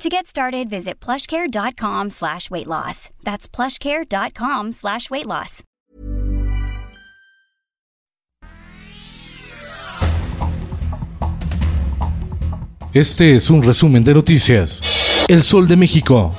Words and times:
To 0.00 0.08
get 0.08 0.26
started, 0.26 0.70
visit 0.70 0.98
plushcare.com 0.98 2.08
slash 2.08 2.50
weight 2.50 2.66
loss. 2.66 3.10
That's 3.22 3.46
plushcare.com 3.46 4.72
slash 4.72 5.10
weight 5.10 5.26
loss. 5.26 5.62
Este 12.94 13.34
es 13.34 13.50
un 13.50 13.62
resumen 13.62 14.02
de 14.02 14.14
noticias. 14.14 14.80
El 15.28 15.42
Sol 15.42 15.68
de 15.68 15.76
México. 15.76 16.34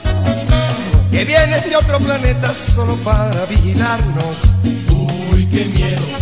Que 1.11 1.23
vienes 1.23 1.69
de 1.69 1.75
otro 1.75 1.99
planeta 1.99 2.55
solo 2.55 2.95
para 3.03 3.45
vigilarnos. 3.45 4.38
Uy, 5.31 5.47
qué 5.52 5.66
miedo. 5.66 6.20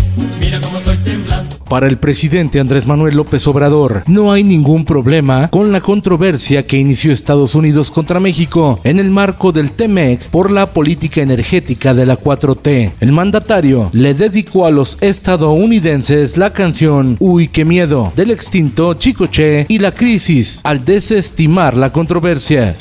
Para 1.69 1.87
el 1.87 1.97
presidente 1.97 2.59
Andrés 2.59 2.87
Manuel 2.87 3.15
López 3.15 3.45
Obrador, 3.45 4.03
no 4.07 4.31
hay 4.31 4.43
ningún 4.43 4.85
problema 4.85 5.49
con 5.49 5.71
la 5.71 5.81
controversia 5.81 6.65
que 6.65 6.77
inició 6.77 7.11
Estados 7.11 7.53
Unidos 7.53 7.91
contra 7.91 8.19
México 8.19 8.79
en 8.83 8.97
el 8.97 9.11
marco 9.11 9.51
del 9.51 9.71
TEMEC 9.71 10.29
por 10.29 10.51
la 10.51 10.73
política 10.73 11.21
energética 11.21 11.93
de 11.93 12.07
la 12.07 12.19
4T. 12.19 12.93
El 12.99 13.11
mandatario 13.11 13.89
le 13.93 14.15
dedicó 14.15 14.65
a 14.65 14.71
los 14.71 14.97
estadounidenses 15.01 16.37
la 16.37 16.51
canción 16.53 17.17
Uy, 17.19 17.47
qué 17.47 17.65
miedo 17.65 18.11
del 18.15 18.31
extinto 18.31 18.95
Chicoche 18.95 19.67
y 19.69 19.77
la 19.77 19.91
crisis 19.91 20.61
al 20.63 20.83
desestimar 20.83 21.77
la 21.77 21.91
controversia. 21.91 22.75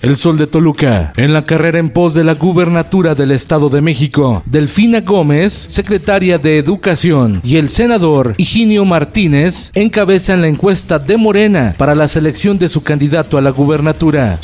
El 0.00 0.16
Sol 0.16 0.38
de 0.38 0.46
Toluca. 0.46 1.12
En 1.16 1.32
la 1.32 1.44
carrera 1.44 1.80
en 1.80 1.90
pos 1.90 2.14
de 2.14 2.22
la 2.22 2.34
gubernatura 2.34 3.16
del 3.16 3.32
Estado 3.32 3.68
de 3.68 3.80
México, 3.80 4.44
Delfina 4.46 5.00
Gómez, 5.00 5.52
secretaria 5.52 6.38
de 6.38 6.58
Educación, 6.58 7.40
y 7.42 7.56
el 7.56 7.68
senador 7.68 8.34
Higinio 8.36 8.84
Martínez 8.84 9.72
encabezan 9.74 10.40
la 10.40 10.46
encuesta 10.46 11.00
de 11.00 11.16
Morena 11.16 11.74
para 11.76 11.96
la 11.96 12.06
selección 12.06 12.58
de 12.58 12.68
su 12.68 12.84
candidato 12.84 13.38
a 13.38 13.40
la 13.40 13.50
gubernatura. 13.50 14.38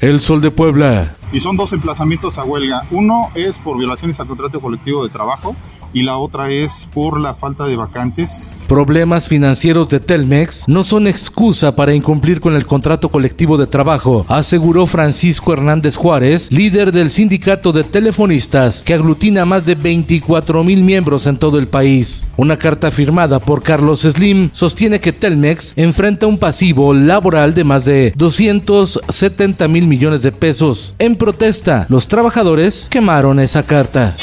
El 0.00 0.18
Sol 0.18 0.40
de 0.40 0.50
Puebla. 0.50 1.14
Y 1.32 1.38
son 1.38 1.56
dos 1.56 1.72
emplazamientos 1.72 2.36
a 2.38 2.44
huelga. 2.44 2.82
Uno 2.90 3.30
es 3.36 3.60
por 3.60 3.78
violaciones 3.78 4.18
al 4.18 4.26
contrato 4.26 4.60
colectivo 4.60 5.04
de 5.04 5.10
trabajo 5.10 5.54
y 5.92 6.02
la 6.02 6.18
otra 6.18 6.50
es 6.50 6.88
por 6.92 7.20
la 7.20 7.34
falta 7.34 7.66
de 7.66 7.76
vacantes. 7.76 8.58
Problemas 8.68 9.26
financieros 9.26 9.88
de 9.88 10.00
Telmex 10.00 10.64
no 10.68 10.82
son 10.82 11.06
excusa 11.06 11.74
para 11.74 11.94
incumplir 11.94 12.40
con 12.40 12.54
el 12.54 12.66
contrato 12.66 13.08
colectivo 13.08 13.56
de 13.56 13.66
trabajo, 13.66 14.24
aseguró 14.28 14.86
Francisco 14.86 15.52
Hernández 15.52 15.96
Juárez, 15.96 16.50
líder 16.52 16.92
del 16.92 17.10
sindicato 17.10 17.72
de 17.72 17.84
telefonistas 17.84 18.82
que 18.82 18.94
aglutina 18.94 19.44
más 19.44 19.64
de 19.66 19.74
24 19.74 20.64
mil 20.64 20.82
miembros 20.82 21.26
en 21.26 21.38
todo 21.38 21.58
el 21.58 21.68
país. 21.68 22.28
Una 22.36 22.56
carta 22.56 22.90
firmada 22.90 23.38
por 23.38 23.62
Carlos 23.62 24.00
Slim 24.02 24.50
sostiene 24.52 25.00
que 25.00 25.12
Telmex 25.12 25.74
enfrenta 25.76 26.26
un 26.26 26.38
pasivo 26.38 26.92
laboral 26.94 27.54
de 27.54 27.64
más 27.64 27.84
de 27.84 28.12
270 28.16 29.68
mil 29.68 29.86
millones 29.86 30.22
de 30.22 30.32
pesos. 30.32 30.94
En 30.98 31.16
protesta, 31.16 31.86
los 31.88 32.06
trabajadores 32.08 32.88
quemaron 32.90 33.40
esa 33.40 33.64
carta. 33.64 34.14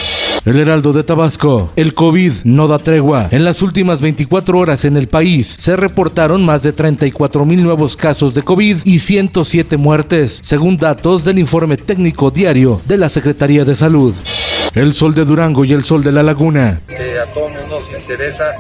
El 0.45 0.59
Heraldo 0.59 0.91
de 0.91 1.03
Tabasco. 1.03 1.71
El 1.77 1.93
COVID 1.93 2.33
no 2.43 2.67
da 2.67 2.77
tregua. 2.77 3.29
En 3.31 3.45
las 3.45 3.61
últimas 3.61 4.01
24 4.01 4.57
horas 4.57 4.83
en 4.83 4.97
el 4.97 5.07
país 5.07 5.47
se 5.47 5.77
reportaron 5.77 6.43
más 6.43 6.63
de 6.63 6.73
34 6.73 7.45
mil 7.45 7.63
nuevos 7.63 7.95
casos 7.95 8.33
de 8.33 8.41
COVID 8.41 8.79
y 8.83 8.99
107 8.99 9.77
muertes, 9.77 10.39
según 10.43 10.75
datos 10.75 11.23
del 11.23 11.39
informe 11.39 11.77
técnico 11.77 12.29
diario 12.29 12.81
de 12.85 12.97
la 12.97 13.07
Secretaría 13.07 13.63
de 13.63 13.73
Salud. 13.73 14.13
El 14.75 14.93
sol 14.93 15.13
de 15.13 15.23
Durango 15.23 15.63
y 15.63 15.71
el 15.71 15.83
sol 15.85 16.03
de 16.03 16.11
la 16.11 16.23
Laguna. 16.23 16.81
Interesa 18.03 18.51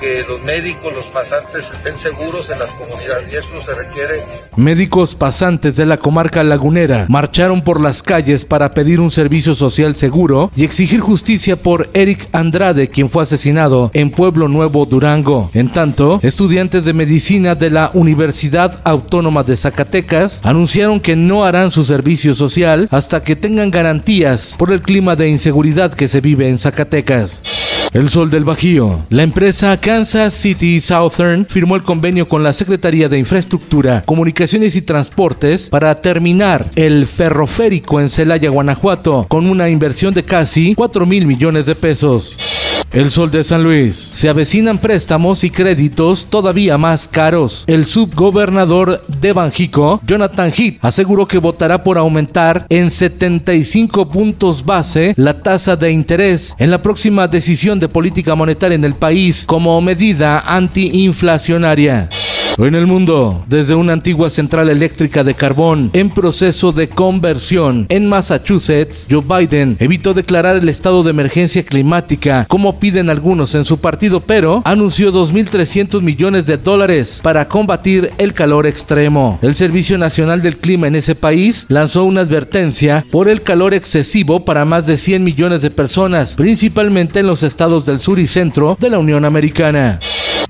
que 0.00 0.24
los 0.28 0.42
médicos, 0.42 0.92
los 0.94 1.06
pasantes 1.06 1.64
estén 1.74 1.98
seguros 1.98 2.48
en 2.50 2.58
las 2.58 2.70
comunidades 2.70 3.26
y 3.32 3.36
eso 3.36 3.48
se 3.64 3.74
requiere. 3.74 4.22
Médicos 4.56 5.14
pasantes 5.14 5.76
de 5.76 5.86
la 5.86 5.96
comarca 5.96 6.42
lagunera 6.42 7.06
marcharon 7.08 7.62
por 7.62 7.80
las 7.80 8.02
calles 8.02 8.44
para 8.44 8.72
pedir 8.72 9.00
un 9.00 9.10
servicio 9.10 9.54
social 9.54 9.94
seguro 9.94 10.50
y 10.56 10.64
exigir 10.64 11.00
justicia 11.00 11.56
por 11.56 11.88
Eric 11.94 12.28
Andrade, 12.32 12.88
quien 12.88 13.08
fue 13.08 13.22
asesinado 13.22 13.90
en 13.94 14.10
Pueblo 14.10 14.48
Nuevo, 14.48 14.84
Durango. 14.84 15.50
En 15.54 15.70
tanto, 15.70 16.20
estudiantes 16.22 16.84
de 16.84 16.92
medicina 16.92 17.54
de 17.54 17.70
la 17.70 17.90
Universidad 17.94 18.80
Autónoma 18.84 19.42
de 19.42 19.56
Zacatecas 19.56 20.40
anunciaron 20.44 21.00
que 21.00 21.16
no 21.16 21.44
harán 21.44 21.70
su 21.70 21.84
servicio 21.84 22.34
social 22.34 22.88
hasta 22.90 23.22
que 23.22 23.36
tengan 23.36 23.70
garantías 23.70 24.56
por 24.58 24.72
el 24.72 24.82
clima 24.82 25.16
de 25.16 25.28
inseguridad 25.28 25.92
que 25.92 26.08
se 26.08 26.20
vive 26.20 26.48
en 26.48 26.58
Zacatecas. 26.58 27.67
El 27.92 28.10
Sol 28.10 28.30
del 28.30 28.44
Bajío. 28.44 29.06
La 29.08 29.22
empresa 29.22 29.78
Kansas 29.80 30.34
City 30.34 30.80
Southern 30.80 31.46
firmó 31.46 31.74
el 31.74 31.82
convenio 31.82 32.28
con 32.28 32.42
la 32.42 32.52
Secretaría 32.52 33.08
de 33.08 33.18
Infraestructura, 33.18 34.02
Comunicaciones 34.04 34.76
y 34.76 34.82
Transportes 34.82 35.70
para 35.70 35.94
terminar 36.00 36.70
el 36.76 37.06
ferroférico 37.06 38.00
en 38.00 38.10
Celaya, 38.10 38.50
Guanajuato, 38.50 39.26
con 39.28 39.48
una 39.48 39.70
inversión 39.70 40.12
de 40.12 40.24
casi 40.24 40.74
4 40.74 41.06
mil 41.06 41.26
millones 41.26 41.64
de 41.66 41.74
pesos. 41.74 42.57
El 42.90 43.10
Sol 43.10 43.30
de 43.30 43.44
San 43.44 43.62
Luis. 43.62 43.96
Se 43.96 44.28
avecinan 44.28 44.78
préstamos 44.78 45.44
y 45.44 45.50
créditos 45.50 46.26
todavía 46.30 46.78
más 46.78 47.06
caros. 47.06 47.64
El 47.66 47.84
subgobernador 47.84 49.02
de 49.06 49.32
Banjico, 49.32 50.00
Jonathan 50.06 50.50
Heath, 50.56 50.78
aseguró 50.80 51.26
que 51.26 51.38
votará 51.38 51.84
por 51.84 51.98
aumentar 51.98 52.66
en 52.70 52.90
75 52.90 54.08
puntos 54.08 54.64
base 54.64 55.12
la 55.16 55.42
tasa 55.42 55.76
de 55.76 55.92
interés 55.92 56.54
en 56.58 56.70
la 56.70 56.82
próxima 56.82 57.28
decisión 57.28 57.78
de 57.78 57.88
política 57.88 58.34
monetaria 58.34 58.76
en 58.76 58.84
el 58.84 58.94
país 58.94 59.44
como 59.46 59.80
medida 59.80 60.40
antiinflacionaria. 60.40 62.08
En 62.58 62.74
el 62.74 62.88
mundo, 62.88 63.44
desde 63.46 63.76
una 63.76 63.92
antigua 63.92 64.28
central 64.30 64.68
eléctrica 64.68 65.22
de 65.22 65.34
carbón 65.34 65.90
en 65.92 66.10
proceso 66.10 66.72
de 66.72 66.88
conversión 66.88 67.86
en 67.88 68.08
Massachusetts, 68.08 69.06
Joe 69.08 69.22
Biden 69.22 69.76
evitó 69.78 70.12
declarar 70.12 70.56
el 70.56 70.68
estado 70.68 71.04
de 71.04 71.10
emergencia 71.10 71.62
climática 71.62 72.46
como 72.48 72.80
piden 72.80 73.10
algunos 73.10 73.54
en 73.54 73.64
su 73.64 73.78
partido, 73.78 74.18
pero 74.18 74.62
anunció 74.64 75.12
2.300 75.12 76.02
millones 76.02 76.46
de 76.46 76.56
dólares 76.56 77.20
para 77.22 77.46
combatir 77.46 78.10
el 78.18 78.32
calor 78.32 78.66
extremo. 78.66 79.38
El 79.40 79.54
Servicio 79.54 79.96
Nacional 79.96 80.42
del 80.42 80.56
Clima 80.56 80.88
en 80.88 80.96
ese 80.96 81.14
país 81.14 81.64
lanzó 81.68 82.02
una 82.04 82.22
advertencia 82.22 83.04
por 83.12 83.28
el 83.28 83.42
calor 83.42 83.72
excesivo 83.72 84.44
para 84.44 84.64
más 84.64 84.88
de 84.88 84.96
100 84.96 85.22
millones 85.22 85.62
de 85.62 85.70
personas, 85.70 86.34
principalmente 86.34 87.20
en 87.20 87.28
los 87.28 87.44
estados 87.44 87.86
del 87.86 88.00
sur 88.00 88.18
y 88.18 88.26
centro 88.26 88.76
de 88.80 88.90
la 88.90 88.98
Unión 88.98 89.24
Americana. 89.24 90.00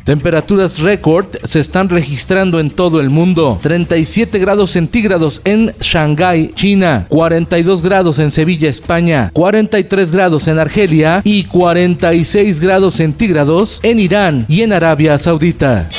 Temperaturas 0.08 0.78
récord 0.78 1.26
se 1.44 1.60
están 1.60 1.90
registrando 1.90 2.60
en 2.60 2.70
todo 2.70 2.98
el 2.98 3.10
mundo. 3.10 3.58
37 3.60 4.38
grados 4.38 4.70
centígrados 4.70 5.42
en 5.44 5.74
Shanghái, 5.82 6.52
China. 6.54 7.04
42 7.10 7.82
grados 7.82 8.18
en 8.18 8.30
Sevilla, 8.30 8.70
España. 8.70 9.30
43 9.34 10.10
grados 10.10 10.48
en 10.48 10.58
Argelia 10.58 11.20
y 11.24 11.44
46 11.44 12.58
grados 12.60 12.94
centígrados 12.94 13.80
en 13.82 13.98
Irán 13.98 14.46
y 14.48 14.62
en 14.62 14.72
Arabia 14.72 15.18
Saudita. 15.18 15.90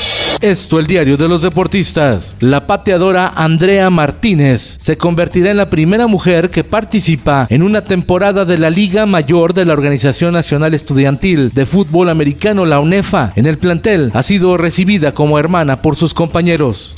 Esto 0.41 0.79
el 0.79 0.87
diario 0.87 1.17
de 1.17 1.27
los 1.27 1.41
deportistas. 1.41 2.37
La 2.39 2.65
pateadora 2.65 3.27
Andrea 3.35 3.89
Martínez 3.89 4.77
se 4.79 4.97
convertirá 4.97 5.51
en 5.51 5.57
la 5.57 5.69
primera 5.69 6.07
mujer 6.07 6.49
que 6.49 6.63
participa 6.63 7.45
en 7.49 7.61
una 7.61 7.81
temporada 7.81 8.45
de 8.45 8.57
la 8.57 8.69
Liga 8.69 9.05
Mayor 9.05 9.53
de 9.53 9.65
la 9.65 9.73
Organización 9.73 10.31
Nacional 10.31 10.73
Estudiantil 10.73 11.51
de 11.53 11.65
Fútbol 11.65 12.07
Americano, 12.07 12.65
la 12.65 12.79
UNEFA. 12.79 13.33
En 13.35 13.47
el 13.47 13.57
plantel 13.57 14.11
ha 14.13 14.23
sido 14.23 14.55
recibida 14.55 15.11
como 15.13 15.39
hermana 15.39 15.81
por 15.81 15.97
sus 15.97 16.13
compañeros. 16.13 16.95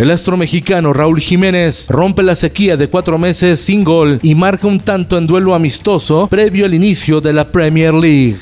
El 0.00 0.10
astro 0.10 0.38
mexicano 0.38 0.94
Raúl 0.94 1.20
Jiménez 1.20 1.86
rompe 1.90 2.22
la 2.22 2.34
sequía 2.34 2.78
de 2.78 2.88
cuatro 2.88 3.18
meses 3.18 3.60
sin 3.60 3.84
gol 3.84 4.18
y 4.22 4.34
marca 4.34 4.66
un 4.66 4.78
tanto 4.78 5.18
en 5.18 5.26
duelo 5.26 5.54
amistoso 5.54 6.26
previo 6.26 6.64
al 6.64 6.72
inicio 6.72 7.20
de 7.20 7.34
la 7.34 7.44
Premier 7.52 7.92
League. 7.92 8.38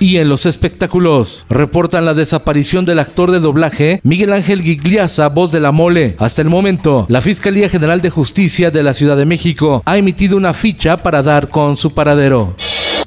Y 0.00 0.18
en 0.18 0.28
los 0.28 0.46
espectáculos, 0.46 1.46
reportan 1.48 2.04
la 2.04 2.14
desaparición 2.14 2.84
del 2.84 3.00
actor 3.00 3.30
de 3.30 3.40
doblaje 3.40 4.00
Miguel 4.04 4.32
Ángel 4.32 4.62
Gigliasa, 4.62 5.28
voz 5.28 5.50
de 5.52 5.60
la 5.60 5.72
mole. 5.72 6.14
Hasta 6.18 6.42
el 6.42 6.48
momento, 6.48 7.06
la 7.08 7.20
Fiscalía 7.20 7.68
General 7.68 8.00
de 8.00 8.10
Justicia 8.10 8.70
de 8.70 8.82
la 8.82 8.94
Ciudad 8.94 9.16
de 9.16 9.26
México 9.26 9.82
ha 9.84 9.98
emitido 9.98 10.36
una 10.36 10.54
ficha 10.54 10.98
para 10.98 11.22
dar 11.22 11.48
con 11.48 11.76
su 11.76 11.94
paradero 11.94 12.54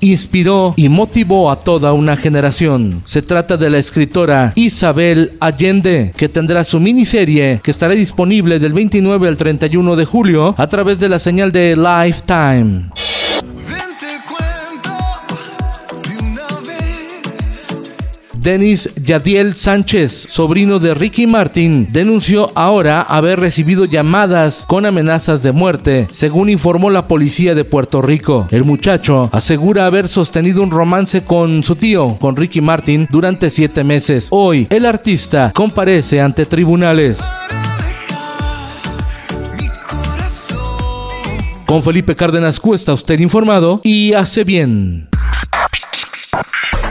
inspiró 0.01 0.73
y 0.75 0.89
motivó 0.89 1.49
a 1.49 1.59
toda 1.59 1.93
una 1.93 2.15
generación. 2.15 3.01
Se 3.05 3.21
trata 3.21 3.55
de 3.55 3.69
la 3.69 3.77
escritora 3.77 4.51
Isabel 4.55 5.33
Allende, 5.39 6.11
que 6.17 6.27
tendrá 6.27 6.63
su 6.63 6.79
miniserie 6.79 7.61
que 7.63 7.71
estará 7.71 7.93
disponible 7.93 8.59
del 8.59 8.73
29 8.73 9.27
al 9.27 9.38
31 9.38 9.95
de 9.95 10.05
julio 10.05 10.55
a 10.57 10.67
través 10.67 10.99
de 10.99 11.09
la 11.09 11.19
señal 11.19 11.51
de 11.51 11.75
Lifetime. 11.75 12.89
Denis 18.41 18.89
Yadiel 18.95 19.53
Sánchez, 19.53 20.25
sobrino 20.27 20.79
de 20.79 20.95
Ricky 20.95 21.27
Martin, 21.27 21.88
denunció 21.91 22.51
ahora 22.55 23.03
haber 23.03 23.39
recibido 23.39 23.85
llamadas 23.85 24.65
con 24.67 24.88
amenazas 24.88 25.43
de 25.43 25.51
muerte, 25.51 26.07
según 26.09 26.49
informó 26.49 26.89
la 26.89 27.07
policía 27.07 27.53
de 27.53 27.65
Puerto 27.65 28.01
Rico. 28.01 28.47
El 28.49 28.63
muchacho 28.63 29.29
asegura 29.31 29.85
haber 29.85 30.07
sostenido 30.07 30.63
un 30.63 30.71
romance 30.71 31.23
con 31.23 31.61
su 31.61 31.75
tío, 31.75 32.17
con 32.19 32.35
Ricky 32.35 32.61
Martin, 32.61 33.07
durante 33.11 33.51
siete 33.51 33.83
meses. 33.83 34.29
Hoy, 34.31 34.65
el 34.71 34.88
artista 34.88 35.51
comparece 35.53 36.19
ante 36.19 36.47
tribunales. 36.47 37.23
Con 41.67 41.83
Felipe 41.83 42.15
Cárdenas 42.15 42.59
Cuesta, 42.59 42.91
usted 42.91 43.19
informado 43.19 43.81
y 43.83 44.13
hace 44.13 44.43
bien. 44.43 45.10